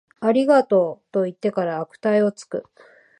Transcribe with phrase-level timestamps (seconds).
[0.19, 2.65] ありがとう、と言ってから悪態をつく